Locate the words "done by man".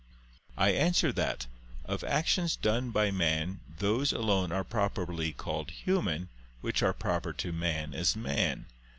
2.55-3.59